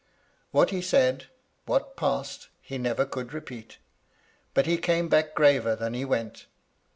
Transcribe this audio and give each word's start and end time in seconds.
"What 0.51 0.71
he 0.71 0.81
said, 0.81 1.25
what 1.67 1.95
passed, 1.95 2.47
he 2.59 2.79
never 2.79 3.05
could 3.05 3.33
repeat; 3.33 3.77
but 4.55 4.65
he 4.65 4.79
came 4.79 5.09
back 5.09 5.35
graver 5.35 5.75
than 5.75 5.93
he 5.93 6.05
went. 6.05 6.47